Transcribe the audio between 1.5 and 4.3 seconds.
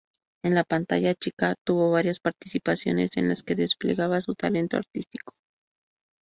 tuvo varias participaciones en las que desplegaba